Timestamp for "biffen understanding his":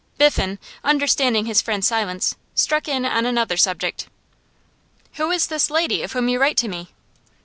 0.17-1.61